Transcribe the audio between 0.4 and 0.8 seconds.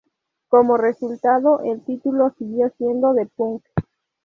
Como